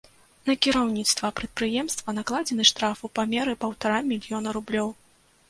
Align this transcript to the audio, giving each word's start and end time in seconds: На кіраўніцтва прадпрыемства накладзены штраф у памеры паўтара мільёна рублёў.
На 0.47 0.53
кіраўніцтва 0.65 1.29
прадпрыемства 1.39 2.15
накладзены 2.19 2.67
штраф 2.71 3.05
у 3.09 3.11
памеры 3.19 3.53
паўтара 3.67 4.03
мільёна 4.09 4.57
рублёў. 4.61 4.93